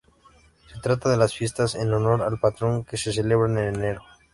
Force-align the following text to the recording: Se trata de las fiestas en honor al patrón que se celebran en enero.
Se 0.73 0.79
trata 0.81 1.09
de 1.09 1.17
las 1.17 1.31
fiestas 1.35 1.75
en 1.75 1.93
honor 1.93 2.23
al 2.23 2.39
patrón 2.39 2.83
que 2.83 2.97
se 2.97 3.13
celebran 3.13 3.59
en 3.59 3.75
enero. 3.75 4.01